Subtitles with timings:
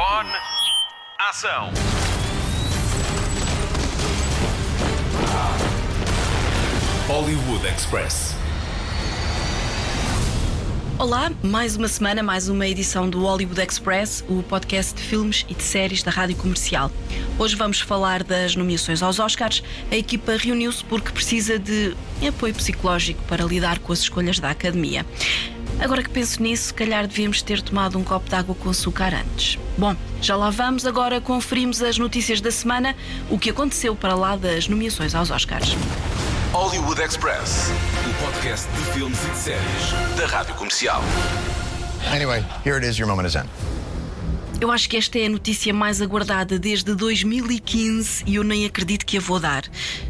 [0.00, 0.30] Microfone.
[1.18, 1.70] Ação.
[7.06, 8.34] Hollywood Express.
[10.98, 15.54] Olá, mais uma semana, mais uma edição do Hollywood Express, o podcast de filmes e
[15.54, 16.90] de séries da Rádio Comercial.
[17.38, 19.62] Hoje vamos falar das nomeações aos Oscars.
[19.90, 21.94] A equipa reuniu-se porque precisa de
[22.26, 25.04] apoio psicológico para lidar com as escolhas da Academia.
[25.80, 29.14] Agora que penso nisso, se calhar devíamos ter tomado um copo de água com açúcar
[29.14, 29.58] antes.
[29.78, 32.94] Bom, já lá vamos, agora conferimos as notícias da semana,
[33.30, 35.74] o que aconteceu para lá das nomeações aos Oscars.
[36.52, 37.70] Hollywood Express.
[38.10, 41.02] O podcast de filmes e de séries da Rádio Comercial.
[42.12, 43.79] Anyway, here it is, your moment is in.
[44.60, 49.06] Eu acho que esta é a notícia mais aguardada desde 2015 e eu nem acredito
[49.06, 49.64] que a vou dar.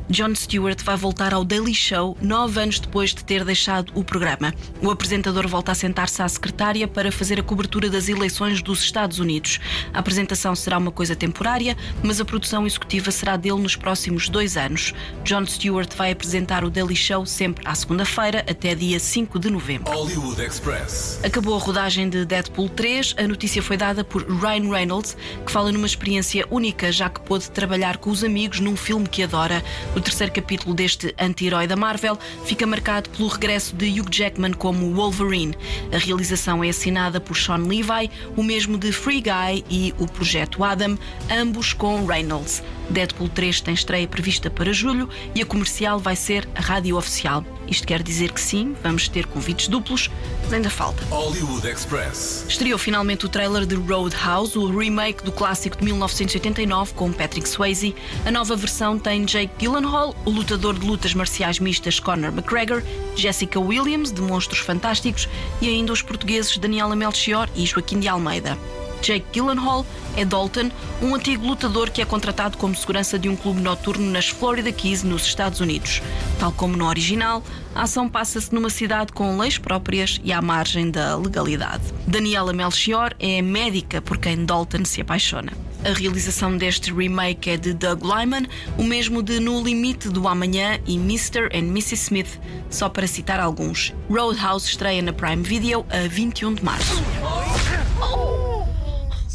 [0.08, 4.52] Jon Stewart vai voltar ao Daily Show nove anos depois de ter deixado o programa.
[4.82, 9.20] O apresentador volta a sentar-se à secretária para fazer a cobertura das eleições dos Estados
[9.20, 9.60] Unidos.
[9.94, 14.56] A apresentação será uma coisa temporária, mas a produção executiva será dele nos próximos dois
[14.56, 14.92] anos.
[15.24, 19.92] Jon Stewart vai apresentar o Daily Show sempre à segunda-feira, até dia 5 de novembro.
[19.92, 21.20] Hollywood Express.
[21.22, 23.14] Acabou a rodagem de Deadpool 3.
[23.16, 27.50] A notícia foi dada por Ryan Reynolds, que fala numa experiência única, já que pôde
[27.50, 29.62] trabalhar com os amigos num filme que adora.
[29.94, 34.94] O terceiro capítulo deste anti-herói da Marvel fica marcado pelo regresso de Hugh Jackman como
[34.94, 35.54] Wolverine.
[35.92, 40.64] A realização é assinada por Sean Levi, o mesmo de Free Guy e o Projeto
[40.64, 40.98] Adam,
[41.30, 42.62] ambos com Reynolds.
[42.90, 47.44] Deadpool 3 tem estreia prevista para julho e a comercial vai ser a rádio oficial.
[47.68, 50.10] Isto quer dizer que sim, vamos ter convites duplos,
[50.42, 51.04] mas ainda falta.
[51.04, 52.44] Hollywood Express.
[52.48, 57.94] Estreou finalmente o trailer de Roadhouse, o remake do clássico de 1989 com Patrick Swayze.
[58.26, 62.82] A nova versão tem Jake Gyllenhaal, o lutador de lutas marciais mistas Conor McGregor,
[63.14, 65.28] Jessica Williams, de Monstros Fantásticos,
[65.62, 68.58] e ainda os portugueses Daniela Melchior e Joaquim de Almeida.
[69.00, 69.84] Jake Gyllenhaal
[70.16, 70.70] é Dalton,
[71.02, 75.02] um antigo lutador que é contratado como segurança de um clube noturno nas Florida Keys,
[75.02, 76.02] nos Estados Unidos.
[76.38, 77.42] Tal como no original,
[77.74, 81.82] a ação passa-se numa cidade com leis próprias e à margem da legalidade.
[82.06, 85.52] Daniela Melchior é médica por quem Dalton se apaixona.
[85.82, 90.78] A realização deste remake é de Doug Lyman, o mesmo de No Limite do Amanhã
[90.86, 91.46] e Mr.
[91.54, 91.94] and Mrs.
[91.94, 92.38] Smith,
[92.68, 93.94] só para citar alguns.
[94.10, 97.02] Roadhouse estreia na Prime Video a 21 de março.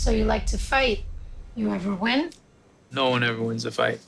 [0.05, 1.03] So you like to fight?
[1.55, 2.29] You ever win?
[2.91, 3.99] No one ever wins a fight.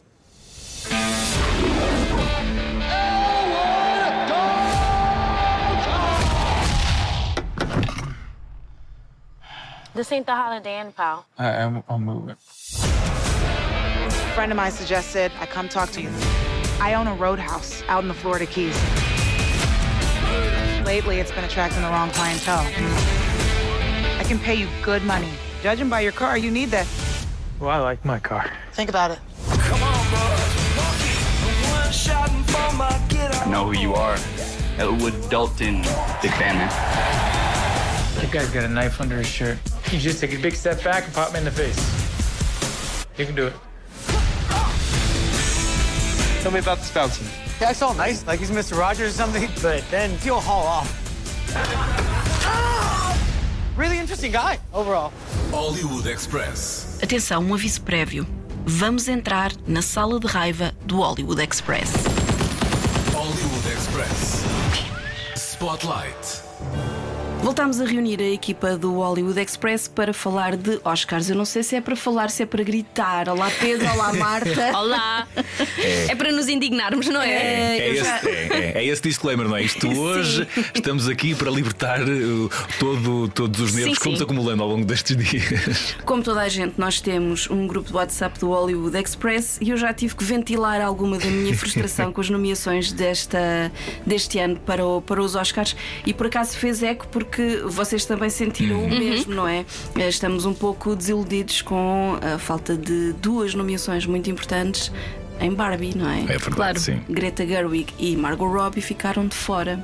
[9.95, 11.25] This ain't the Holiday Inn, pal.
[11.39, 12.35] I, I'm, I'm moving.
[12.35, 16.11] A friend of mine suggested I come talk to you.
[16.79, 18.79] I own a roadhouse out in the Florida Keys.
[20.85, 22.59] Lately, it's been attracting the wrong clientele.
[22.59, 25.31] I can pay you good money.
[25.61, 26.87] Judging by your car, you need that.
[27.59, 28.51] Well, I like my car.
[28.73, 29.19] Think about it.
[33.39, 34.17] I know who you are.
[34.77, 35.81] Elwood Dalton.
[36.21, 36.69] Big fan, man.
[38.15, 39.57] That guy's got a knife under his shirt.
[39.91, 41.77] You just take a big step back and pop him in the face.
[43.17, 43.53] You can do it.
[46.43, 47.25] Tell me about this bouncer.
[47.59, 48.77] Yeah, it's all nice, like he's Mr.
[48.77, 51.96] Rogers or something, but then he'll haul off.
[53.77, 55.13] Really interesting guy, overall.
[55.51, 56.97] Hollywood Express.
[56.99, 58.25] Atenção, um aviso prévio.
[58.65, 61.91] Vamos entrar na sala de raiva do Hollywood Express.
[63.13, 64.43] Hollywood Express.
[65.35, 66.96] Spotlight.
[67.47, 71.29] Voltámos a reunir a equipa do Hollywood Express para falar de Oscars.
[71.29, 73.29] Eu não sei se é para falar, se é para gritar.
[73.29, 74.67] Olá Pedro, olá Marta.
[74.77, 75.25] Olá!
[76.09, 76.13] É.
[76.13, 77.77] para nos indignarmos, não é?
[77.77, 79.63] É, eu esse, já- é, é- é esse disclaimer, não é?
[79.63, 82.49] Isto hoje estamos aqui para libertar uh,
[82.81, 84.25] todo, todos os nervos Sim, que fomos sim.
[84.25, 85.95] acumulando ao longo destes dias.
[86.03, 89.77] Como toda a gente, nós temos um grupo de WhatsApp do Hollywood Express e eu
[89.77, 93.71] já tive que ventilar alguma da minha frustração com as nomeações desta,
[94.05, 97.36] deste ano para, o- para os Oscars e por acaso fez eco porque
[97.69, 99.65] vocês também sentiram o mesmo, não é?
[99.97, 104.91] Eh, Estamos um pouco desiludidos com a falta de duas nomeações muito importantes
[105.39, 106.21] em Barbie, não é?
[106.21, 106.79] É verdade, Claro.
[106.79, 106.99] sim.
[107.09, 109.83] Greta Gerwig e Margot Robbie ficaram de fora.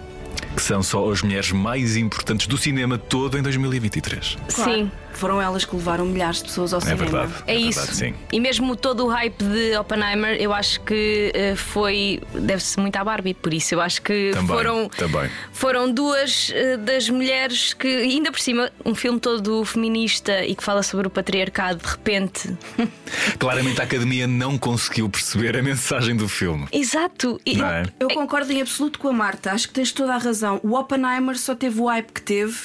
[0.55, 4.37] Que são só as mulheres mais importantes do cinema todo em 2023.
[4.49, 7.01] Sim, Foram elas que levaram milhares de pessoas ao É cinema.
[7.03, 7.33] verdade.
[7.47, 7.79] é, isso.
[7.79, 8.13] verdade, sim.
[8.31, 12.21] E mesmo todo o hype de Oppenheimer, eu acho que eh, foi.
[12.33, 14.89] deve-se muito à Barbie, por isso eu acho que Também, foram.
[14.89, 15.29] também.
[15.51, 20.63] Foram duas eh, das mulheres que, ainda por cima, um filme todo feminista e que
[20.63, 22.55] fala sobre o patriarcado, de repente.
[23.39, 26.67] Claramente a academia não conseguiu perceber a mensagem do filme.
[26.71, 27.39] Exato!
[27.45, 27.83] E- é?
[27.99, 30.59] Eu concordo em absoluto com a Marta, acho que tens toda a razão.
[30.63, 32.57] O Oppenheimer só teve o hype que teve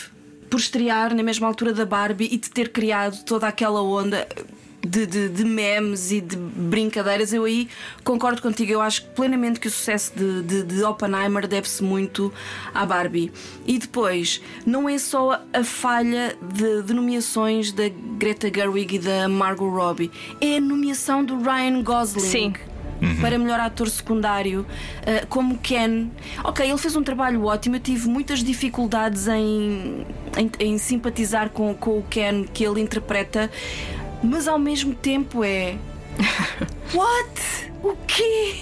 [0.49, 4.27] por estrear na mesma altura da Barbie e de ter criado toda aquela onda.
[4.81, 7.69] De, de, de memes e de brincadeiras, eu aí
[8.05, 8.71] concordo contigo.
[8.71, 12.33] Eu acho plenamente que o sucesso de, de, de Oppenheimer deve-se muito
[12.73, 13.33] à Barbie.
[13.67, 19.69] E depois, não é só a falha de, nomeações da Greta Gerwig e da Margot
[19.69, 22.55] Robbie, é a nomeação do Ryan Gosling Sim.
[23.21, 26.09] Para melhor ator secundário, uh, como Ken.
[26.45, 27.77] Ok, ele fez um trabalho ótimo.
[27.77, 30.06] Eu tive muitas dificuldades em,
[30.37, 33.50] em, em simpatizar com, com o Ken que ele interpreta,
[34.23, 35.77] mas ao mesmo tempo é.
[36.95, 37.71] What?
[37.83, 38.56] O quê?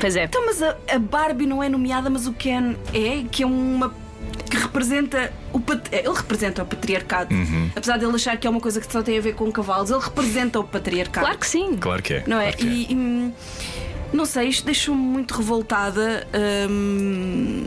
[0.00, 0.24] Pois é.
[0.24, 3.94] Então, mas a, a Barbie não é nomeada, mas o Ken é, que é uma.
[4.70, 5.32] Representa.
[5.52, 7.34] O, pat- ele representa o patriarcado.
[7.74, 9.90] Apesar de ele achar que é uma coisa que só tem a ver com cavalos,
[9.90, 11.26] ele representa o patriarcado.
[11.26, 11.76] Claro que sim.
[11.76, 12.24] Claro que é.
[12.26, 12.52] Não é?
[12.52, 12.70] claro que é.
[12.70, 13.32] E, e, hum,
[14.12, 16.26] não sei, isto deixou-me muito revoltada.
[16.70, 17.66] hum,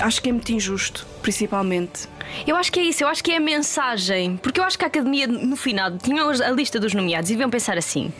[0.00, 2.08] acho que é muito injusto, principalmente.
[2.46, 4.36] Eu acho que é isso, eu acho que é a mensagem.
[4.38, 7.50] Porque eu acho que a academia, no final, tinha a lista dos nomeados e iam
[7.50, 8.12] pensar assim: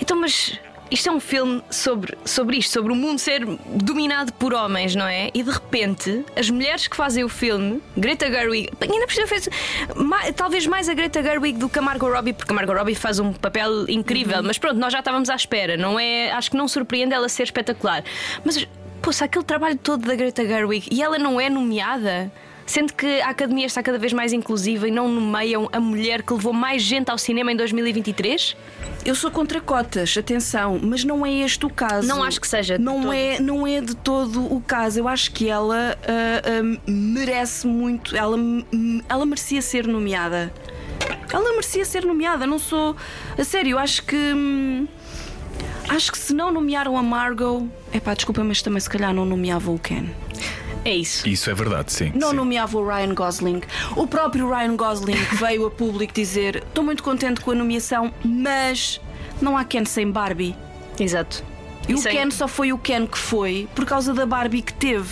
[0.00, 0.58] então, mas
[0.90, 5.06] isto é um filme sobre, sobre isto, sobre o mundo ser dominado por homens, não
[5.06, 5.30] é?
[5.32, 9.48] E de repente, as mulheres que fazem o filme, Greta Gerwig, ainda por cima fez
[9.94, 12.94] ma- talvez mais a Greta Gerwig do que a Margot Robbie, porque a Margot Robbie
[12.94, 16.30] faz um papel incrível, mas pronto, nós já estávamos à espera, não é?
[16.32, 18.02] Acho que não surpreende ela ser espetacular.
[18.44, 18.66] Mas,
[19.00, 22.30] poxa, aquele trabalho todo da Greta Gerwig e ela não é nomeada?
[22.70, 26.32] Sendo que a academia está cada vez mais inclusiva e não nomeiam a mulher que
[26.32, 28.56] levou mais gente ao cinema em 2023?
[29.04, 32.06] Eu sou contra cotas, atenção, mas não é este o caso.
[32.06, 33.12] Não acho que seja Não todo.
[33.12, 35.00] é, não é de todo o caso.
[35.00, 38.14] Eu acho que ela ah, ah, merece muito.
[38.16, 38.36] Ela,
[39.08, 40.54] ela merecia ser nomeada.
[41.32, 42.46] Ela merecia ser nomeada.
[42.46, 42.94] Não sou.
[43.36, 44.14] A sério, acho que.
[44.14, 44.86] hum,
[45.88, 47.66] Acho que se não nomearam a Margot.
[47.92, 50.04] Epá, desculpa, mas também se calhar não nomeavam o Ken.
[50.84, 51.28] É isso.
[51.28, 52.10] Isso é verdade, sim.
[52.14, 52.36] Não sim.
[52.36, 53.60] nomeava o Ryan Gosling.
[53.96, 59.00] O próprio Ryan Gosling veio a público dizer: Estou muito contente com a nomeação, mas
[59.42, 60.54] não há Ken sem Barbie.
[60.98, 61.44] Exato.
[61.88, 64.72] E o Sem- Ken só foi o Ken que foi por causa da Barbie que
[64.72, 65.08] teve.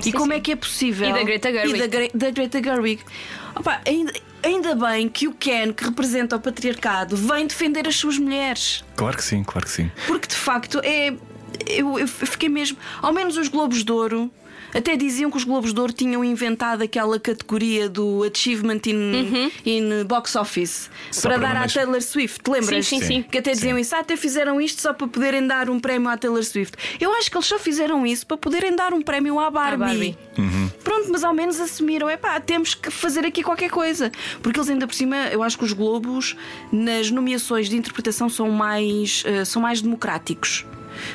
[0.00, 0.38] E Sim, como sim.
[0.38, 1.08] é que é possível?
[1.08, 1.74] E da Greta Gerwig.
[1.76, 3.00] E da, Gre- da Greta Gerwig.
[3.56, 4.12] Opa, ainda,
[4.42, 8.84] ainda bem que o Ken, que representa o patriarcado, vem defender as suas mulheres.
[8.96, 9.90] Claro que sim, claro que sim.
[10.06, 11.14] Porque de facto é.
[11.66, 12.76] Eu, eu fiquei mesmo.
[13.00, 14.30] Ao menos os Globos de Ouro.
[14.74, 20.04] Até diziam que os Globos de Ouro tinham inventado aquela categoria do Achievement in, in
[20.04, 22.42] Box Office Só para para dar à Taylor Swift.
[22.42, 22.86] Te lembras?
[22.86, 23.22] Sim, sim, sim.
[23.22, 23.80] Que até diziam Sim.
[23.80, 23.94] isso.
[23.94, 26.76] Ah, até fizeram isto só para poderem dar um prémio à Taylor Swift.
[27.00, 29.78] Eu acho que eles só fizeram isso para poderem dar um prémio à Barbie.
[29.78, 30.18] Barbie.
[30.82, 34.10] Pronto, mas ao menos assumiram, é pá, temos que fazer aqui qualquer coisa.
[34.42, 36.36] Porque eles ainda por cima, eu acho que os Globos,
[36.72, 40.64] nas nomeações de interpretação, são mais, eh, são mais democráticos.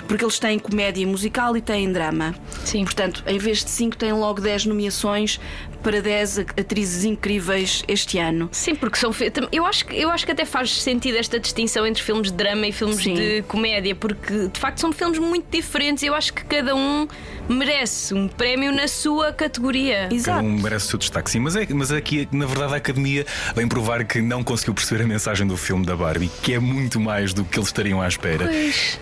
[0.07, 2.35] Porque eles têm comédia musical e têm drama.
[2.65, 2.83] Sim.
[2.83, 5.39] Portanto, em vez de 5, têm logo 10 nomeações
[5.83, 8.49] para 10 atrizes incríveis este ano.
[8.51, 9.11] Sim, porque são.
[9.51, 12.67] Eu acho, que- eu acho que até faz sentido esta distinção entre filmes de drama
[12.67, 13.13] e filmes Sim.
[13.15, 16.03] de comédia, porque de facto são filmes muito diferentes.
[16.03, 17.07] Eu acho que cada um
[17.47, 20.03] merece um prémio na sua categoria.
[20.03, 20.45] Cada Exato.
[20.45, 21.39] um merece o seu destaque, sim.
[21.39, 25.07] Mas, é, mas aqui, na verdade, a academia vem provar que não conseguiu perceber a
[25.07, 28.49] mensagem do filme da Barbie, que é muito mais do que eles estariam à espera.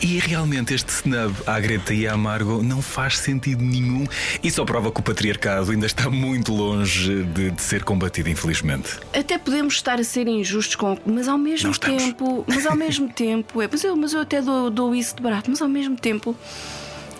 [0.01, 4.05] E realmente este snub à Greta e à Margot não faz sentido nenhum
[4.41, 8.99] e só prova que o patriarcado ainda está muito longe de, de ser combatido, infelizmente.
[9.13, 10.97] Até podemos estar a ser injustos com.
[11.05, 12.45] Mas ao mesmo tempo.
[12.47, 13.61] Mas ao mesmo tempo.
[13.61, 15.49] É, mas, eu, mas eu até dou, dou isso de barato.
[15.49, 16.35] Mas ao mesmo tempo.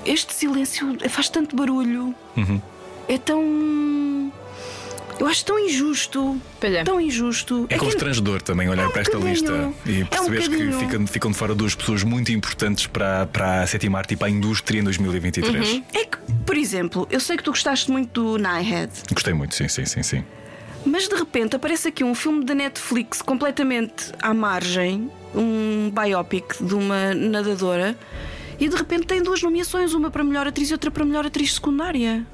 [0.06, 2.16] Este silêncio faz tanto barulho.
[2.36, 2.62] Uhum.
[3.10, 3.42] É tão.
[5.20, 6.40] Eu acho tão injusto.
[6.60, 6.84] Pois é.
[6.84, 7.66] Tão injusto.
[7.70, 10.72] É que- constrangedor também olhar É um para esta lista e É um perceberes que
[10.86, 14.28] ficam, ficam de fora duas pessoas muito importantes para, para a sétima arte e para
[14.28, 15.82] a indústria em 2023.
[15.94, 18.92] É que, por exemplo, eu sei que tu gostaste muito do Nighthead.
[19.12, 20.24] Gostei muito, sim, sim, sim, sim.
[20.86, 26.74] Mas de repente aparece aqui um filme da Netflix completamente à margem, um biopic de
[26.76, 27.98] uma nadadora,
[28.60, 31.56] e de repente tem duas nomeações, uma para melhor atriz e outra para melhor atriz
[31.56, 32.26] secundária.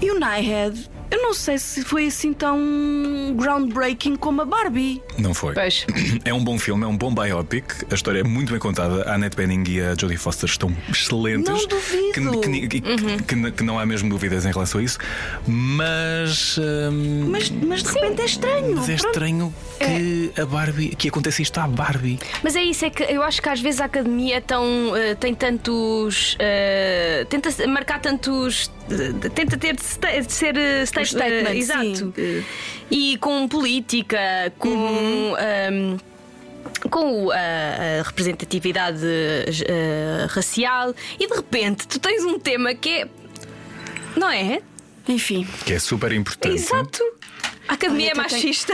[0.00, 2.58] E o Nighthead, eu não sei se foi assim tão
[3.36, 5.02] groundbreaking como a Barbie.
[5.18, 5.54] Não foi.
[5.54, 5.84] Pois.
[6.24, 7.64] É um bom filme, é um bom biopic.
[7.90, 9.02] A história é muito bem contada.
[9.10, 11.48] A Annette Bening e a Jodie Foster estão excelentes.
[11.50, 12.12] Não duvido.
[12.12, 14.98] Que, que ni- que- que- que não há mesmo dúvidas em relação a isso.
[15.46, 16.58] Mas.
[16.58, 18.76] hum, Mas, mas de repente é estranho.
[18.76, 19.06] mas é Pronto.
[19.06, 20.94] estranho que a Barbie.
[20.96, 22.18] que acontece isto à Barbie.
[22.42, 25.14] Mas é isso, é que eu acho que às vezes a academia é tão, eh,
[25.14, 26.36] tem tantos.
[26.38, 28.70] eh, tenta marcar tantos.
[28.90, 31.96] Eh, tenta ter de sta- de ser eh, sta- Os statements, eh, exato.
[31.96, 32.12] sim.
[32.16, 32.44] Uhum.
[32.90, 34.18] E com política,
[34.58, 35.34] com.
[35.38, 35.96] ehm,
[36.90, 37.36] com a,
[38.00, 43.08] a representatividade eh, racial e de repente tu tens um tema que é.
[44.16, 44.60] Não é?
[45.08, 45.46] Enfim.
[45.64, 46.54] Que é super importante.
[46.54, 47.02] Exato.
[47.66, 48.72] A academia Olha, é machista.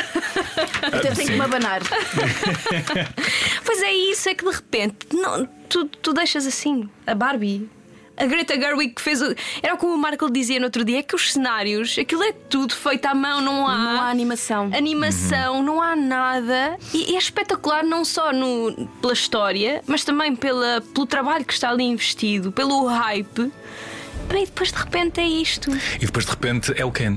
[0.82, 1.80] Até tenho que me abanar.
[3.64, 7.68] pois é isso, é que de repente não, tu, tu deixas assim a Barbie.
[8.16, 9.20] A Greta Gerwig que fez.
[9.20, 12.32] o- Era como o Marco dizia no outro dia: é que os cenários, aquilo é
[12.32, 13.76] tudo feito à mão, não há.
[13.76, 14.70] Não há animação.
[14.76, 16.76] Animação, não há nada.
[16.92, 21.52] E, e é espetacular não só no, pela história, mas também pela, pelo trabalho que
[21.52, 23.50] está ali investido, pelo hype.
[24.30, 25.70] E depois de repente é isto.
[26.00, 27.16] E depois de repente é o Ken.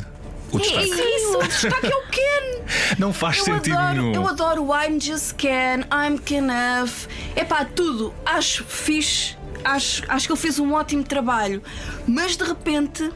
[0.52, 0.88] O É destaque.
[0.90, 2.62] isso, o destaque é o Ken.
[3.00, 4.14] Não faz Eu sentido adoro, nenhum.
[4.14, 7.08] eu adoro o I'm Just Ken, I'm Enough.
[7.36, 8.14] É pá, tudo.
[8.26, 9.36] Acho fixe.
[9.64, 11.62] Acho, acho que ele fez um ótimo trabalho.
[12.08, 13.10] Mas de repente.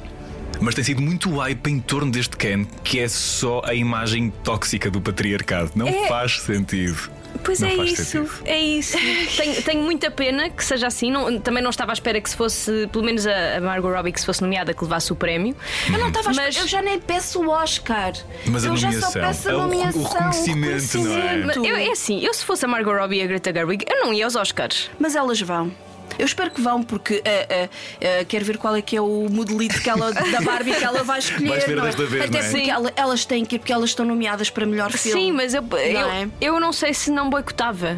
[0.59, 4.91] Mas tem sido muito hype em torno deste Ken, que é só a imagem tóxica
[4.91, 5.71] do patriarcado.
[5.75, 6.07] Não É.
[6.07, 7.09] faz sentido.
[7.43, 8.29] Pois Não é isso, sentido.
[8.45, 8.97] é isso.
[9.37, 11.09] tenho, tenho muita pena que seja assim.
[11.09, 14.11] Não- também não estava à espera que se fosse, pelo menos a, a Margot Robbie,
[14.11, 15.55] que se fosse nomeada, que levasse o prémio.
[15.91, 18.11] Eu não estava Mas- Eu já nem peço o Oscar.
[18.45, 20.03] Mas a eu já só nomeação, peço a é o- o nomeação.
[20.03, 21.69] reconhecimento, não é?
[21.71, 24.13] Eu, é assim, eu se fosse a Margot Robbie e a Greta Gerwig, eu não
[24.13, 24.91] ia aos Oscars.
[24.99, 25.71] Mas elas vão.
[26.19, 29.27] Eu espero que vão, porque eh, eh, eh, quero ver qual é que é o
[29.29, 31.49] modelito que ela, da Barbie que ela vai escolher.
[31.51, 31.87] Vais ver não é?
[31.87, 32.51] desta vez, Até não é?
[32.51, 35.21] porque ela- elas têm que ir, porque elas estão nomeadas para melhor filme.
[35.21, 36.27] Sim, mas eu, eu, Não é?
[36.39, 37.97] eu não sei se não boicotava.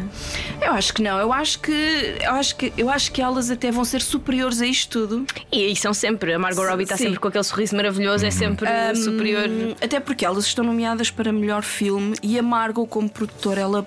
[0.60, 1.18] Eu acho que não.
[1.18, 4.66] Eu acho que, eu acho que, eu acho que elas até vão ser superiores a
[4.66, 5.26] isto tudo.
[5.52, 8.68] E, e são sempre, a Margot Robbie está sempre com aquele sorriso maravilhoso, é sempre
[8.96, 9.48] superior.
[9.48, 13.86] Hum, Até porque elas estão nomeadas para melhor filme e a Margot, como produtora, ela,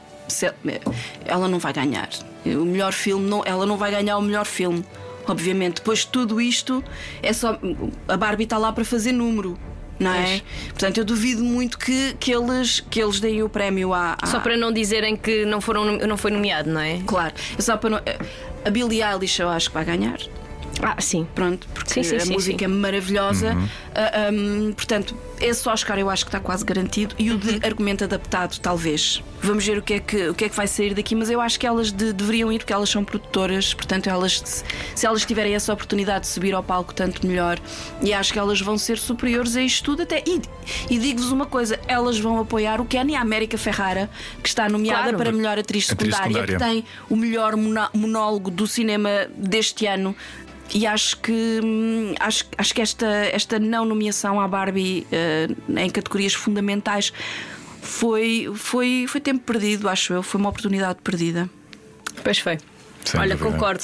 [1.26, 2.10] ela não vai ganhar.
[2.46, 4.84] O melhor filme, não, ela não vai ganhar o melhor filme.
[5.28, 6.82] Obviamente, depois de tudo isto,
[7.22, 7.60] é só.
[8.08, 9.58] A Barbie está lá para fazer número.
[10.00, 10.42] Não é?
[10.70, 14.16] Portanto, eu duvido muito que, que, eles, que eles deem o prémio à.
[14.22, 17.02] à- Só para não dizerem que não, foram, não foi nomeado, não é?
[17.06, 18.00] Claro, é só para não.
[18.64, 20.20] A Billie Eilish eu acho que vai ganhar.
[20.82, 21.28] Ah, sim.
[21.34, 22.66] Pronto, porque Sim, sim, a sim, música sim.
[22.66, 23.58] é maravilhosa.
[23.96, 27.16] Ah, hum, portanto, esse Oscar eu acho que está quase garantido.
[27.18, 29.24] E o de argumento adaptado, talvez.
[29.42, 31.40] Vamos ver o que, é que, o que é que vai sair daqui, mas eu
[31.40, 34.64] acho que elas de- deveriam ir porque elas são produtoras, portanto, elas, se,
[34.96, 37.60] se elas tiverem essa oportunidade de subir ao palco, tanto melhor.
[38.02, 40.24] E acho que elas vão ser superiores a isto tudo até.
[40.28, 40.42] E,
[40.90, 44.10] e digo-vos uma coisa: elas vão apoiar o Ken e a América Ferrara,
[44.42, 45.18] que está nomeada Claro.
[45.18, 46.74] para melhor atriz Atriz secundária, que secundária.
[46.74, 47.54] tem o melhor
[47.94, 50.16] monólogo do cinema deste ano.
[50.74, 55.90] E acho que hum, acho, acho que esta, esta não nomeação à Barbie eh, em
[55.90, 57.14] categorias fundamentais
[57.82, 60.22] foi, foi, foi tempo perdido, acho eu.
[60.22, 61.50] Foi uma oportunidade perdida.
[62.24, 62.58] Pois foi.
[63.08, 63.52] Sem Olha, dúvida.
[63.56, 63.84] concordo.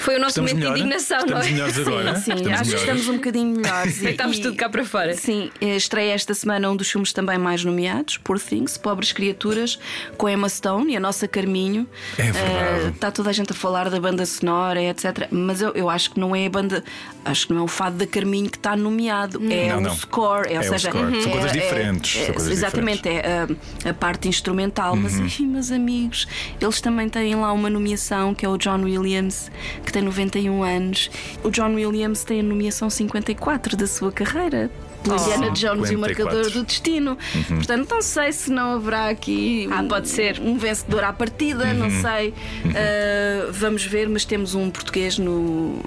[0.00, 0.74] Foi o nosso Estamos momento melhor?
[0.74, 1.52] de indignação, Estamos não é?
[1.52, 2.14] melhores agora?
[2.16, 2.80] Sim, Estamos acho que melhores?
[2.80, 3.96] estamos um bocadinho melhores.
[4.00, 5.14] E- Deitámos tudo cá para fora.
[5.14, 9.78] Sim, eh, estreia esta semana um dos filmes também mais nomeados, Poor Things, Pobres Criaturas,
[10.16, 11.86] com Emma Stone e a nossa Carminho.
[12.18, 12.84] É verdade.
[12.86, 15.28] Eh, Está toda a gente a falar da banda sonora, etc.
[15.30, 16.82] Mas eu, eu acho que não é a banda,
[17.24, 19.94] acho que não é o fado da Carminho que está nomeado, é Não, o não.
[19.96, 20.52] score.
[20.52, 21.22] É ou o seja, score.
[21.22, 23.46] São coisas diferentes, são coisas exatamente, é
[23.84, 24.96] a, a parte instrumental.
[24.96, 26.26] Mas, enfim, meus amigos,
[26.60, 29.50] eles também têm lá uma nomeação que é o John Williams,
[29.84, 31.10] que tem 91 anos.
[31.42, 34.70] O John Williams tem a nomeação 54 da sua carreira.
[35.04, 36.00] pelo Indiana Jones e o 54.
[36.24, 37.16] Marcador do Destino.
[37.48, 40.40] Portanto, não sei se não haverá aqui Ah, um, pode ser.
[40.40, 42.30] um vencedor à partida, não sei.
[42.30, 45.78] Uh, vamos ver, mas temos um português no.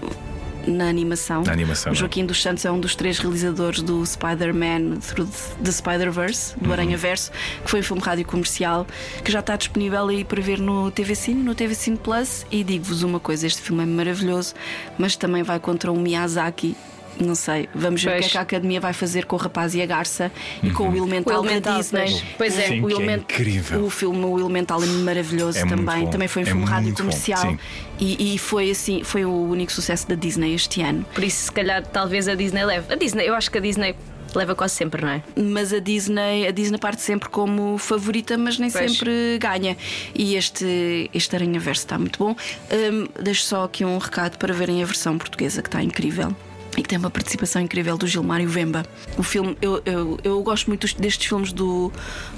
[0.70, 1.44] Na animação.
[1.44, 2.00] Na animação, o não é?
[2.00, 5.30] Joaquim dos Santos é um dos três realizadores do Spider-Man Through
[5.64, 7.32] the Spider-Verse, do Aranha Verso,
[7.64, 8.86] que foi um filme rádio comercial
[9.24, 12.46] que já está disponível aí para ver no TV Cine, no TV Cine Plus.
[12.52, 14.54] E digo-vos uma coisa: este filme é maravilhoso,
[14.98, 16.76] mas também vai contra um Miyazaki.
[17.20, 18.32] Não sei, vamos ver o que é Pois.
[18.32, 20.32] que a Academia vai fazer com o Rapaz e a Garça
[20.64, 22.02] e com o Elemental, O Elemental, da Disney.
[22.02, 22.24] pois.
[22.38, 22.68] Pois é.
[22.68, 23.84] Sim, o, que é Element- incrível.
[23.86, 26.08] o filme O Elemental é maravilhoso É também.
[26.10, 27.58] Também foi um É filme rádio comercial
[28.00, 31.06] e, e foi assim, foi o único sucesso da Disney este ano.
[31.14, 32.92] Por isso, se calhar, talvez a Disney leve.
[32.94, 33.96] A Disney, eu acho que a Disney
[34.36, 35.24] leva quase sempre, não é?
[35.36, 38.92] mas a Disney, a Disney parte sempre como favorita, mas nem Pois.
[38.92, 39.76] sempre ganha.
[40.14, 42.36] E este, este Aranha Verso está muito bom.
[42.72, 46.34] Hum, deixo só aqui um recado para verem a versão portuguesa que está incrível.
[46.80, 48.86] E que tem uma participação incrível do Gilmário Vemba.
[49.18, 51.92] O filme, eu, eu, eu gosto muito destes filmes do,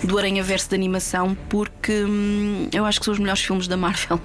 [0.03, 3.77] do Aranha Verso de animação porque hum, eu acho que são os melhores filmes da
[3.77, 4.19] Marvel.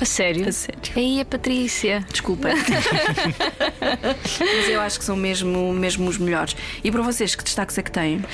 [0.00, 0.48] A sério?
[0.48, 0.80] A sério.
[0.96, 2.04] Aí a Patrícia.
[2.10, 2.48] Desculpa.
[3.80, 6.56] Mas eu acho que são mesmo, mesmo os melhores.
[6.82, 8.24] E para vocês, que destaques é que têm?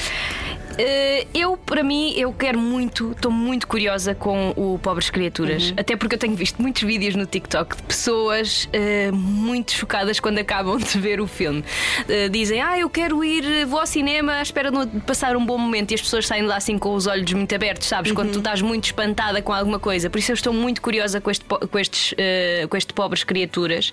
[0.79, 5.71] Uh, eu, para mim, eu quero muito, estou muito curiosa com o Pobres Criaturas.
[5.71, 5.77] Uhum.
[5.79, 10.39] Até porque eu tenho visto muitos vídeos no TikTok de pessoas uh, muito chocadas quando
[10.39, 11.65] acabam de ver o filme.
[12.01, 15.57] Uh, dizem, ah, eu quero ir, vou ao cinema à espera de passar um bom
[15.57, 15.93] momento.
[15.93, 18.13] E as pessoas saem lá assim com os olhos muito abertos, sabes?
[18.13, 18.33] Quando Uhum.
[18.35, 20.11] tu estás muito espantada com alguma coisa.
[20.11, 23.93] Por isso eu estou muito curiosa com este, com estes, uh, com este Pobres Criaturas.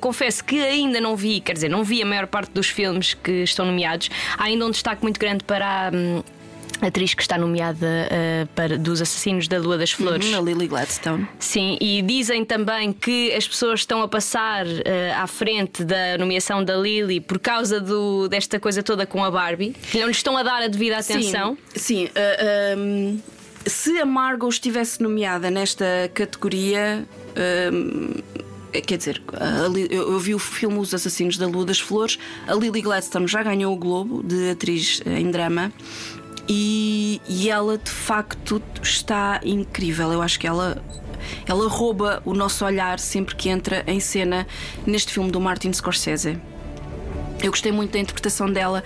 [0.00, 3.42] Confesso que ainda não vi, quer dizer, não vi a maior parte dos filmes que
[3.42, 4.10] estão nomeados.
[4.36, 5.87] Há ainda um destaque muito grande para a.
[5.92, 6.22] hum,
[6.80, 10.26] atriz que está nomeada uh, para dos Assassinos da Lua das Flores.
[10.28, 11.28] Uhum, a Lily Gladstone.
[11.38, 14.80] Sim, e dizem também que as pessoas estão a passar uh,
[15.16, 19.74] à frente da nomeação da Lily por causa do, desta coisa toda com a Barbie,
[19.90, 21.56] que não lhes estão a dar a devida atenção.
[21.74, 23.20] Sim, sim uh, um,
[23.66, 27.04] se a Margot estivesse nomeada nesta categoria.
[27.72, 29.22] Um, Quer dizer,
[29.90, 32.18] eu vi o filme Os Assassinos da Lua das Flores.
[32.46, 35.72] A Lily Gladstone já ganhou o Globo de atriz em drama
[36.48, 40.12] e, e ela de facto está incrível.
[40.12, 40.82] Eu acho que ela.
[41.46, 44.46] Ela rouba o nosso olhar sempre que entra em cena
[44.86, 46.38] neste filme do Martin Scorsese.
[47.42, 48.82] Eu gostei muito da interpretação dela.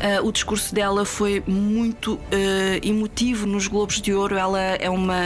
[0.00, 4.36] Ah, o discurso dela foi muito ah, emotivo nos Globos de Ouro.
[4.36, 5.24] Ela é uma,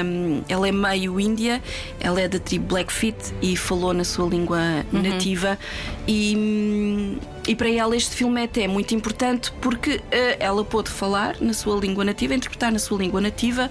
[0.48, 1.62] ela é meio índia,
[2.00, 4.58] ela é da tribo Blackfeet e falou na sua língua
[4.92, 5.58] nativa.
[6.06, 7.18] E, hum,
[7.48, 11.54] e para ela este filme é até muito importante porque ah, ela pôde falar na
[11.54, 13.70] sua língua nativa, interpretar na sua língua nativa,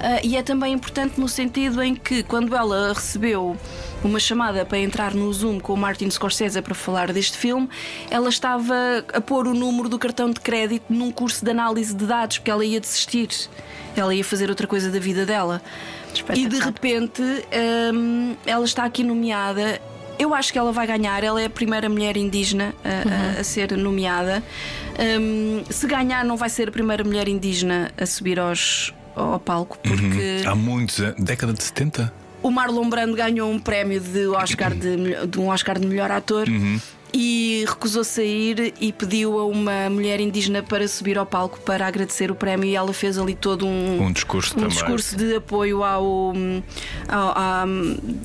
[0.00, 3.56] ah, e é também importante no sentido em que quando ela recebeu
[4.02, 7.68] uma chamada para entrar no Zoom com o Martin Scorsese para falar deste filme,
[8.10, 8.74] ela estava
[9.14, 12.50] a pôr o número do cartão de crédito num curso de análise de dados, porque
[12.50, 13.28] ela ia desistir.
[13.94, 15.62] Ela ia fazer outra coisa da vida dela.
[16.34, 17.22] E de repente
[17.94, 19.80] hum, ela está aqui nomeada.
[20.18, 21.22] Eu acho que ela vai ganhar.
[21.24, 24.42] Ela é a primeira mulher indígena a, a- a ser nomeada.
[25.20, 29.78] Hum, se ganhar, não vai ser a primeira mulher indígena a subir aos, ao palco,
[29.78, 30.42] porque.
[30.46, 32.12] Há muitos anos, década de 70?
[32.42, 36.46] O Marlon Brando ganhou um prémio de, Oscar de, de um Oscar de melhor ator
[37.12, 41.86] e recusou-se a ir e pediu a uma mulher indígena para subir ao palco para
[41.86, 45.84] agradecer o prémio e ela fez ali todo um, Um discurso um discurso de apoio
[45.84, 46.32] ao,
[47.08, 47.64] ao- à-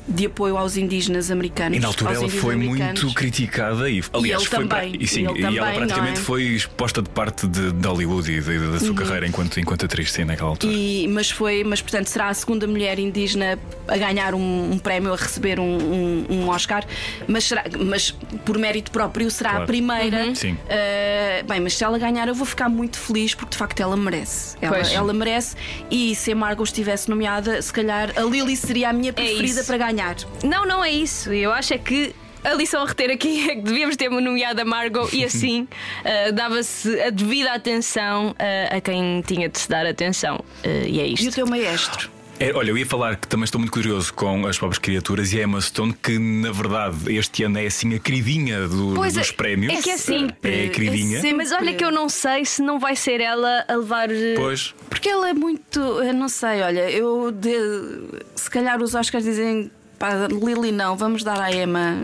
[0.08, 1.76] de apoio aos indígenas americanos.
[1.76, 3.02] E na altura ela foi americanos.
[3.02, 6.14] muito criticada e, aliás, ele foi também, e, sim, e ele e ela também, praticamente
[6.14, 6.24] não é?
[6.24, 10.10] foi exposta de parte de, de Hollywood e da- da sua carreira enquanto, enquanto atriz,
[10.12, 10.72] sim, naquela altura.
[10.72, 15.12] E- mas foi, mas portanto será a segunda mulher indígena a ganhar um, um prémio,
[15.12, 16.84] a receber um, um- um Oscar,
[17.26, 18.12] mas, será, mas
[18.44, 19.64] por mérito próprio será Claro.
[19.64, 20.34] a primeira.
[20.34, 20.52] Sim.
[20.52, 23.96] Uh, bem, mas se ela ganhar, eu vou ficar muito feliz porque de facto ela
[23.96, 24.56] merece.
[24.60, 25.56] Ela, ela merece.
[25.90, 29.66] E se a Margot estivesse nomeada, se calhar a Lily seria a minha preferida isso.
[29.66, 30.16] para ganhar.
[30.44, 31.32] Não, não é isso.
[31.32, 32.14] Eu acho é que.
[32.44, 36.32] A lição a reter aqui é que devíamos ter nomeado a Margot e assim uh,
[36.34, 40.36] dava-se a devida atenção uh, a quem tinha de se dar atenção.
[40.64, 41.34] Uh, e é E o isto.
[41.34, 42.08] teu maestro?
[42.40, 45.40] É, olha, eu ia falar que também estou muito curioso com as pobres criaturas e
[45.40, 49.20] a Emma Stone, que na verdade este ano é assim a queridinha do- Pois é,
[49.20, 49.72] dos prémios.
[49.72, 51.18] é que é sempre, É a queridinha.
[51.18, 54.08] é Mas olha que eu não sei se não vai ser ela a levar.
[54.08, 54.72] uh, Pois.
[54.88, 55.80] Porque ela é muito.
[55.80, 57.32] Eu não sei, olha, eu.
[57.32, 59.70] de- se calhar os Oscars dizem.
[59.98, 61.96] Pá, Lily não, vamos dar à Emma.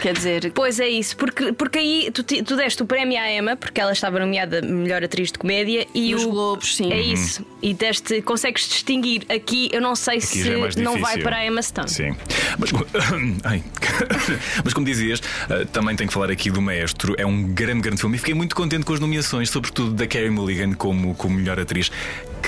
[0.00, 3.56] Quer dizer, Pois é isso, porque, porque aí tu, tu deste o prémio à Emma,
[3.56, 6.90] porque ela estava nomeada melhor atriz de comédia e Nos o Globos, sim.
[6.92, 7.12] É Uhum.
[7.12, 7.46] isso.
[7.62, 10.98] E deste, consegues distinguir aqui, eu não sei Aqui se é não difícil.
[11.00, 11.88] vai para a Emma Stone.
[11.88, 12.16] Sim.
[12.58, 12.70] Mas,
[13.44, 13.62] ai.
[14.64, 17.14] Mas como dizias, eh, também tenho que falar aqui do Maestro.
[17.18, 18.16] É um grande, grande filme.
[18.16, 21.90] E fiquei muito contente com as nomeações, sobretudo da Carey Mulligan como, como melhor atriz,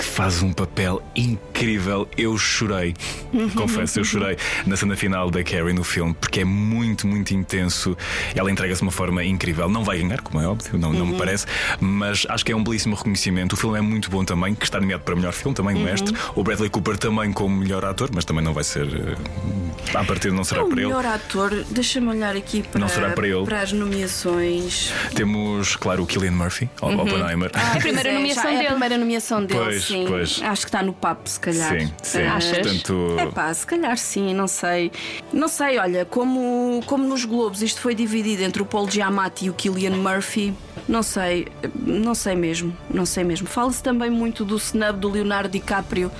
[0.03, 2.09] que faz um papel incrível.
[2.19, 2.93] Eu chorei,
[3.55, 4.37] confesso, eu chorei
[4.67, 7.97] na cena final da Carey no filme, porque é muito, muito intenso.
[8.35, 9.69] Ela entrega-se de uma forma incrível.
[9.69, 11.47] Não vai ganhar, como é óbvio, não, não me parece,
[11.81, 13.53] mas acho que é um belíssimo reconhecimento.
[13.53, 16.13] O filme é muito bom também, que está nomeado para melhor filme, também o Mestre.
[16.35, 18.87] O Bradley Cooper também como melhor ator, mas também não vai ser.
[18.89, 20.87] eh, À partida não será o para ele.
[20.89, 23.55] melhor ator, deixa-me olhar aqui para, Não será para ele.
[23.55, 24.93] as nomeações.
[25.15, 27.51] Temos, claro, o Killian Murphy, o Oppenheimer.
[27.73, 28.67] É a primeira nomeação já é dele.
[28.67, 30.05] a primeira nomeação dele, Pois, sim.
[30.09, 30.41] pois.
[30.43, 31.79] Acho que está no papo, se calhar.
[31.81, 32.23] Sim, sim.
[32.23, 32.59] Achas?
[32.59, 34.91] Portanto- É pá, se calhar sim, não sei.
[35.33, 39.51] Não sei, olha, como, como nos Globos isto foi dividido entre o Paul Giamatti e
[39.51, 40.55] o Killian Murphy,
[40.89, 43.47] não sei, não sei mesmo, não sei mesmo.
[43.47, 46.11] Fala-se também muito do snub do Leonardo DiCaprio.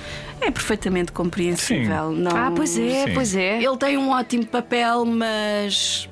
[0.41, 2.11] É perfeitamente compreensível.
[2.11, 2.31] Não...
[2.35, 3.13] Ah, pois é, Sim.
[3.13, 3.63] pois é.
[3.63, 6.09] Ele tem um ótimo papel, mas.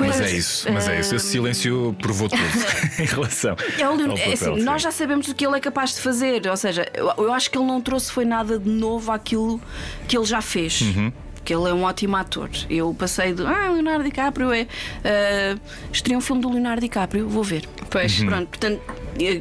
[0.00, 1.14] Mas é isso, mas é isso.
[1.14, 2.42] Esse silêncio provou tudo
[2.98, 3.56] em relação.
[3.78, 4.62] É, o Leon- ao é papel, assim, sim.
[4.62, 6.46] nós já sabemos o que ele é capaz de fazer.
[6.48, 9.60] Ou seja, eu, eu acho que ele não trouxe foi nada de novo àquilo
[10.08, 10.80] que ele já fez.
[10.80, 11.12] Uhum.
[11.44, 12.48] Que ele é um ótimo ator.
[12.70, 13.44] Eu passei de.
[13.44, 14.62] Ah, Leonardo DiCaprio é.
[14.62, 15.60] Uh,
[15.92, 17.68] estreia um filme do Leonardo DiCaprio, vou ver.
[17.90, 18.20] Pois.
[18.20, 18.26] Uhum.
[18.26, 18.80] Pronto, portanto,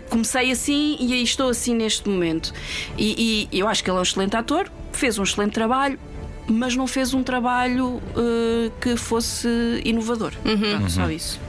[0.10, 2.54] comecei assim e aí estou assim neste momento.
[2.98, 6.00] E, e eu acho que ele é um excelente ator, fez um excelente trabalho,
[6.48, 9.48] mas não fez um trabalho eh, que fosse
[9.86, 10.32] inovador.
[10.42, 11.40] Pronto, só isso.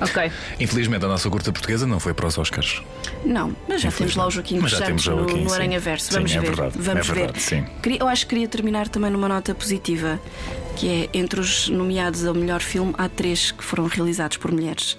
[0.00, 0.32] Ok.
[0.58, 2.82] Infelizmente a nossa curta portuguesa não foi para os Oscars.
[3.22, 5.54] Não, mas já temos lá o Joaquim dos Santos no, Joaquim, no sim.
[5.56, 6.06] Aranha Verso.
[6.06, 6.46] Sim, Vamos é ver.
[6.46, 7.18] verdade, Vamos é ver.
[7.18, 7.64] verdade, sim.
[7.82, 10.18] Queria- Eu acho que queria terminar também numa nota positiva,
[10.76, 14.96] que é entre os nomeados ao melhor filme, há três que foram realizados por mulheres.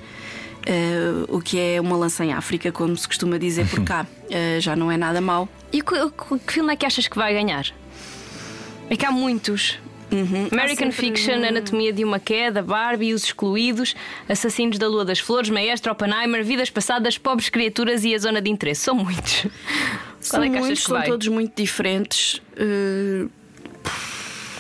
[0.67, 4.05] Eh, o que é uma lança em África, como se costuma dizer por cá.
[4.29, 5.49] Eh, já não é nada mau.
[5.73, 6.11] E que-
[6.45, 7.65] que filme é que achas que vai ganhar?
[8.91, 9.79] É que há muitos.
[10.51, 13.95] American Há sempre- Fiction, Anatomia de uma Queda, Barbie, Os Excluídos,
[14.27, 18.49] Assassinos da Lua das Flores, Maestro, Oppenheimer, Vidas Passadas, Pobres Criaturas e A Zona de
[18.49, 18.81] Interesse.
[18.81, 19.47] São muitos.
[20.19, 21.07] São é muitos, são vai?
[21.07, 22.41] todos muito diferentes.
[22.57, 23.27] Eh,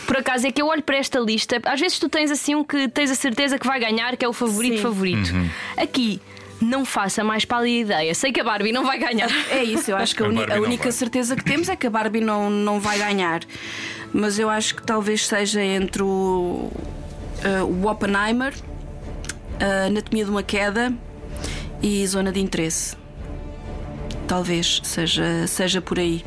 [0.07, 2.63] Por acaso é que eu olho para esta lista, às vezes tu tens assim um
[2.63, 4.81] que tens a certeza que vai ganhar, que é o favorito Sim.
[4.81, 5.31] favorito.
[5.77, 6.19] Aqui,
[6.61, 8.13] não faça mais pálida ideia.
[8.15, 9.29] Sei que a Barbie não vai ganhar.
[9.49, 11.89] É isso, eu acho que a, A a única certeza que temos é que a
[11.89, 13.41] Barbie não, não vai ganhar.
[14.13, 16.69] Mas eu acho que talvez seja entre o,
[17.43, 18.53] eh, o Oppenheimer,
[19.59, 20.93] a Anatomia de uma Queda
[21.81, 22.95] e Zona de Interesse.
[24.27, 26.23] Talvez seja, seja por aí.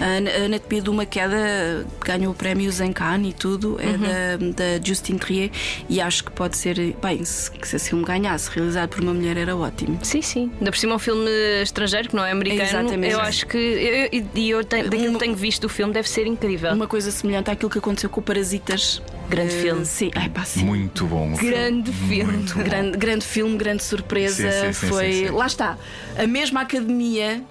[0.00, 4.46] A Ana- a Anatomia de uma Queda ganhou prémios em Cannes e tudo, é da,
[4.78, 5.50] da Justine Trier,
[5.88, 6.74] e acho que pode ser.
[7.02, 9.98] Bem, se, se esse filme ganhasse, realizado por uma mulher, era ótimo.
[10.02, 10.50] Sim, sim.
[10.58, 11.30] Ainda por cima é um filme
[11.62, 12.62] estrangeiro que não é americano.
[12.68, 13.12] Exatamente.
[13.12, 13.56] Eu acho que.
[13.56, 16.72] eu- eu- E eu, tenho, daquilo que tenho visto o filme deve ser incrível.
[16.72, 19.00] Uma coisa semelhante àquilo que aconteceu com o Parasitas.
[19.28, 19.86] Grande Eh, filme.
[19.86, 20.64] Sim, ai, pá, sim.
[20.64, 21.34] Muito bom.
[21.36, 21.54] filme.
[21.54, 22.32] Grande filme.
[22.32, 22.62] Muito bom.
[22.62, 24.50] Grande, grande filme, grande surpresa.
[24.50, 25.12] Sim, sim, sim, foi.
[25.12, 25.30] sim, sim.
[25.30, 25.78] Lá está.
[26.18, 27.42] A mesma academia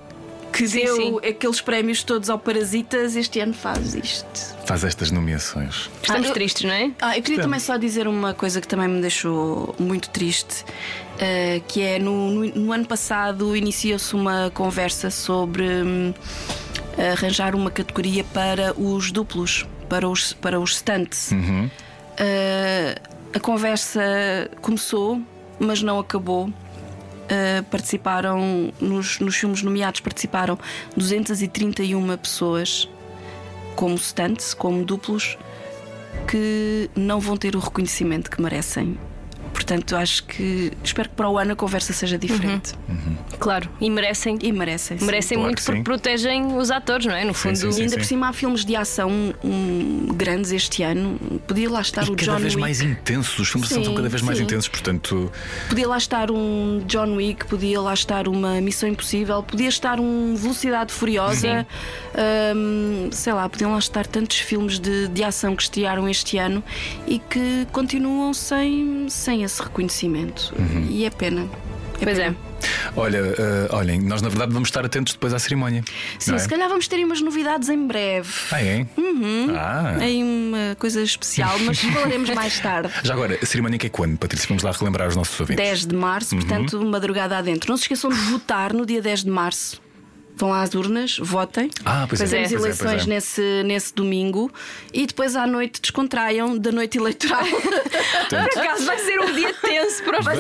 [0.54, 1.18] que Sim, deu sim.
[1.30, 4.56] aqueles prémios todos ao Parasitas, este ano faz isto.
[4.66, 5.90] Faz estas nomeações.
[6.02, 6.92] Estamos Ah, eu- tristes, não é?
[7.02, 10.64] Ah, eu queria também só dizer uma coisa que também me deixou muito triste,
[11.20, 16.14] eh, que é no, no- no ano passado iniciou-se uma conversa sobre hum,
[17.14, 21.32] arranjar uma categoria para os duplos, para os, para os stunts.
[22.18, 22.96] Eh,
[23.34, 24.02] a conversa
[24.62, 25.20] começou,
[25.60, 26.50] mas não acabou.
[27.34, 30.60] Uh, participaram nos, nos filmes nomeados participaram
[30.96, 32.88] 231 pessoas
[33.76, 35.36] como stunts, como duplos
[36.28, 39.00] que não vão ter o reconhecimento que merecem.
[39.64, 42.74] Portanto, acho que espero que para o ano a conversa seja diferente.
[43.40, 43.70] Claro.
[43.80, 44.38] E merecem.
[44.42, 44.98] E merecem.
[44.98, 45.06] sim.
[45.06, 45.84] Merecem Claro muito que porque sim.
[45.84, 47.24] protegem os atores, não é?
[47.24, 47.56] No fundo.
[47.56, 47.84] sim, sim.
[47.84, 49.10] ainda por cima há filmes de ação
[49.42, 51.18] hum, grandes este ano.
[51.48, 52.62] Podia lá estar E o cada John vez Wick.
[52.62, 53.40] mais intensos.
[53.40, 55.32] Os filmes são cada vez mais intensos, portanto.
[55.70, 60.36] Podia lá estar um John Wick, podia lá estar uma Missão Impossível, podia estar um
[60.36, 61.66] Velocidade Furiosa,
[62.54, 66.62] hum, sei lá, podiam lá estar tantos filmes de, de ação que estrearam este ano
[67.08, 70.54] e que continuam sem, sem esse reconhecimento.
[70.90, 71.48] E é pena.
[72.02, 72.32] Pois é.
[72.32, 72.54] pena.
[72.96, 75.84] Olha, eh, olhem, nós na verdade vamos estar atentos depois à cerimónia.
[76.18, 76.38] Sim, é?
[76.38, 78.30] se calhar vamos ter aí umas novidades em breve.
[78.52, 78.86] Ah, é?
[79.56, 79.98] Ah.
[80.00, 82.92] Aí uma coisa especial, mas falaremos mais tarde.
[83.04, 84.48] Já agora, a cerimónia que é quando, Patrícia?
[84.48, 85.64] Vamos lá relembrar os nossos ouvintes.
[85.64, 87.70] 10 de março, portanto, madrugada adentro.
[87.70, 89.83] Não se esqueçam de votar no dia 10 de março.
[90.36, 91.70] Vão às urnas, votem.
[91.86, 93.10] Ah, pois é, Fazemos pois é, eleições pois é.
[93.10, 94.52] nesse, nesse domingo
[94.92, 97.44] e depois à noite descontraiam da noite eleitoral.
[98.30, 100.36] Por acaso vai ser um dia tenso para os Vai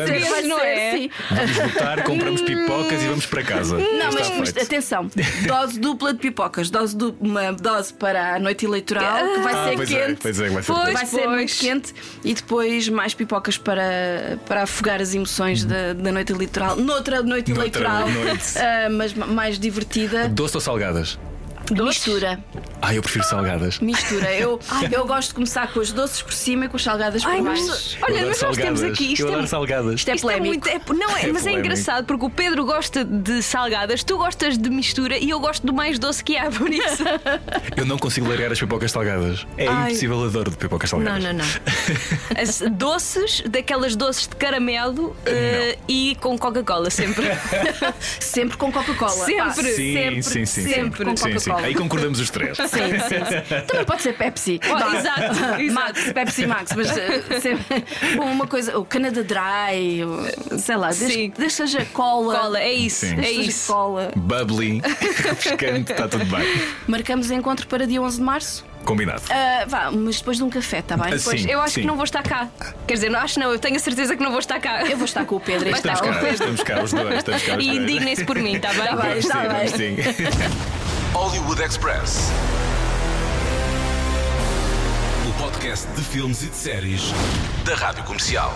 [0.48, 0.92] não ser, é?
[0.98, 1.10] sim.
[1.30, 3.78] Vamos votar, compramos pipocas e vamos para casa.
[3.78, 5.10] Não, mas, atenção,
[5.48, 9.64] dose dupla de pipocas, dose du- uma dose para a noite eleitoral, que vai Ah,
[9.70, 10.20] ser pois é, quente.
[10.22, 10.94] pois é, vai ser Pois.
[10.94, 16.12] Vai ser muito quente e depois mais pipocas para, para afogar as emoções da, da
[16.12, 16.76] noite eleitoral.
[16.78, 17.54] Noutra noite.
[17.54, 18.58] Noutra eleitoral, noite.
[18.58, 19.83] ah, mas ma- mais divertida.
[20.30, 21.18] Doce ou salgadas?
[21.72, 22.40] Mistura.
[22.82, 23.80] Ah, eu prefiro salgadas.
[23.80, 24.34] Mistura.
[24.36, 24.60] Eu,
[24.92, 27.42] eu gosto de começar com as doces por cima e com as salgadas por Ai,
[27.42, 27.66] baixo.
[27.68, 29.14] mas, Eu olha, adoro mas nós temos aqui.
[29.14, 29.94] Isto eu é, adoro salgadas.
[29.96, 30.66] Isto é isto é polémico.
[30.66, 30.68] muito.
[30.68, 31.60] é- não, é, É mas é polémico.
[31.60, 35.74] engraçado porque o Pedro gosta de salgadas, tu gostas de mistura e eu gosto do
[35.74, 37.04] mais doce que há, por isso.
[37.78, 39.46] Eu não consigo largar as pipocas salgadas.
[39.58, 39.90] É Ai.
[39.92, 41.24] impossível, adoro de pipocas Não, salgadas.
[41.24, 42.42] não, não.
[42.42, 47.26] As doces, daquelas doces de caramelo eh, e com Coca-Cola, sempre.
[48.20, 49.12] Sempre com Coca-Cola.
[49.26, 49.44] Sempre.
[49.44, 50.64] Pá, Sim, sempre, sim, sim.
[50.68, 51.06] sempre sim.
[51.06, 51.53] com sim, sim.
[51.54, 51.68] Coca-Cola.
[51.68, 52.58] Aí concordamos os três.
[52.58, 53.66] Sim, sim, sim.
[53.68, 54.60] Também pode ser Pepsi.
[54.66, 55.22] Oh, exato,
[55.62, 55.74] exato.
[55.74, 57.86] Max, Pepsi Max, mas eh, sempre.
[58.16, 61.34] Bom, uma coisa, o Canada Dry, o- sei lá, desde, Sim.
[61.38, 62.36] desde seja cola.
[62.36, 63.20] Cola, é isso, Sim.
[63.20, 63.72] é isso.
[63.72, 64.12] cola.
[64.16, 64.82] Bubbly,
[65.24, 66.62] refrescante, está tudo bem.
[66.88, 68.66] Marcamos encontro para dia 11 de março.
[68.84, 69.22] Combinado.
[69.30, 71.16] Ah, vá, mas depois de um café, está bem?
[71.16, 71.50] Depois sim.
[71.50, 72.50] Eu acho que não vou estar cá.
[72.86, 74.84] Quer dizer, não acho não, eu tenho a certeza que não vou estar cá.
[74.84, 75.70] Eu vou estar com o Pedro.
[75.70, 75.94] Estar.
[75.94, 76.22] Estamos tal.
[76.22, 77.18] cá, estamos cá os dois.
[77.20, 78.84] Estamos cá os E indignem-se por mim, está bem?
[78.86, 79.22] Tá bem.
[79.22, 80.83] Sim, Está sim.
[81.14, 82.32] Hollywood Express.
[85.30, 87.02] O podcast de filmes e de séries
[87.64, 88.52] da Rádio Comercial.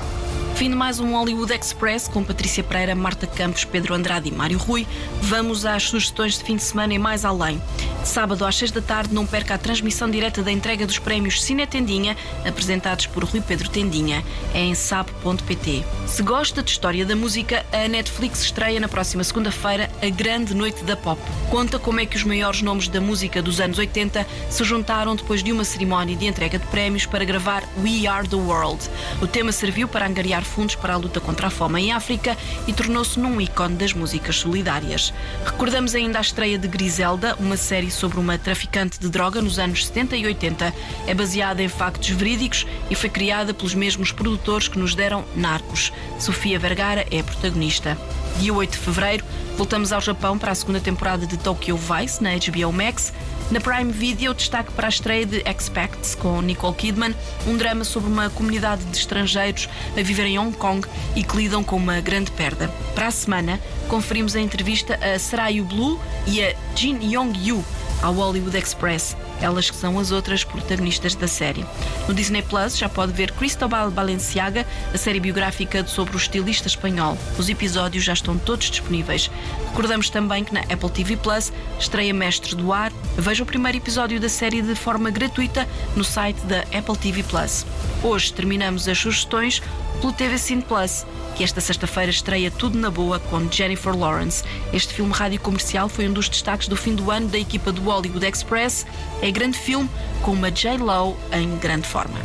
[0.58, 4.58] Fim de mais um Hollywood Express com Patrícia Pereira, Marta Campos, Pedro Andrade e Mário
[4.58, 4.88] Rui.
[5.22, 7.62] Vamos às sugestões de fim de semana e mais além.
[8.04, 11.68] Sábado às 6 da tarde, não perca a transmissão direta da entrega dos prémios Cine
[11.68, 14.24] Tendinha, apresentados por Rui Pedro Tendinha.
[14.56, 15.84] Em sab.pt.
[16.08, 20.84] Se gosta de história da música, a Netflix estreia na próxima segunda-feira a Grande Noite
[20.84, 21.22] da Pop.
[21.52, 25.44] Conta como é que os maiores nomes da música dos anos 80 se juntaram depois
[25.44, 28.90] de uma cerimónia de entrega de prémios para gravar We Are the World.
[29.22, 32.38] O tema serviu para angariar fundos para a luta contra a fome em África
[32.68, 35.14] e tornou-se num ícone das músicas solidárias.
[35.46, 39.86] Recordamos ainda a estreia de Griselda, uma série sobre uma traficante de droga nos anos
[39.88, 40.74] 70 e 80.
[41.08, 45.92] É baseada em factos verídicos e foi criada pelos mesmos produtores que nos deram Narcos.
[46.20, 47.98] Sofia Vergara é a protagonista.
[48.40, 52.32] Dia 8 de fevereiro, voltamos ao Japão para a segunda temporada de Tokyo Vice na
[52.32, 53.12] HBO Max.
[53.50, 57.16] Na Prime Video, destaque para a estreia de Expects com Nicole Kidman,
[57.48, 61.64] um drama sobre uma comunidade de estrangeiros a viver em Hong Kong e que lidam
[61.64, 62.70] com uma grande perda.
[62.94, 63.58] Para a semana,
[63.88, 67.64] conferimos a entrevista a Sarayu Blue e a Jin Yong-yu
[68.04, 71.66] ao Hollywood Express, elas que são as outras protagonistas da série.
[72.08, 77.18] No Disney Plus já pode ver Cristobal Balenciaga, a série biográfica sobre o estilista espanhol.
[77.38, 79.30] Os episódios já estão todos disponíveis.
[79.70, 82.92] Recordamos também que na Apple TV Plus estreia Mestres do Ar.
[83.18, 87.66] Veja o primeiro episódio da série de forma gratuita no site da Apple TV Plus.
[88.04, 89.62] Hoje terminamos as sugestões
[89.98, 91.06] pelo TV Cine Plus
[91.38, 94.44] que esta sexta-feira estreia Tudo na Boa com Jennifer Lawrence.
[94.74, 97.80] Este filme rádio comercial foi um dos destaques do fim do ano da equipa do
[97.84, 98.88] Hollywood Express.
[99.22, 99.88] É grande filme
[100.24, 102.18] com uma J-Lo em grande forma.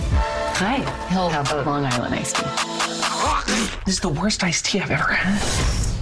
[0.56, 2.44] Hi, he'll have Long Island iced tea.
[3.84, 5.38] This is the worst iced tea I've ever had.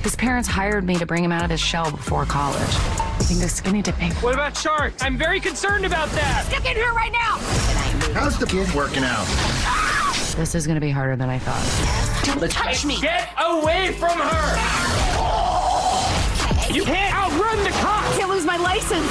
[0.04, 2.76] His parents hired me to bring him out of his shell before college.
[3.18, 4.12] I think the skinny dipping.
[4.22, 5.02] What about sharks?
[5.02, 6.46] I'm very concerned about that.
[6.48, 7.38] Get in here right now.
[8.14, 9.26] How's the kid working out?
[10.34, 11.62] This is going to be harder than I thought.
[12.24, 13.00] Don't touch me.
[13.00, 14.56] Get away from her.
[16.72, 18.14] You can't outrun the cops.
[18.14, 19.10] I can't lose my license.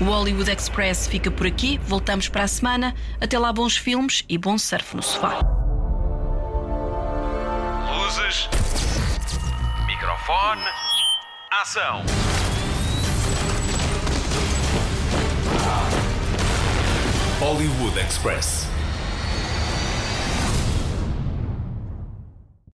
[0.00, 1.78] O Hollywood Express fica por aqui.
[1.78, 2.94] Voltamos para a semana.
[3.20, 5.40] Até lá, bons filmes e bom surf no sofá.
[7.96, 8.48] Luzes.
[9.86, 10.62] Microfone.
[11.50, 12.04] Ação.
[17.38, 18.67] Hollywood Express.